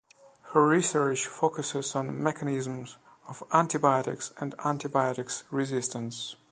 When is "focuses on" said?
1.27-2.23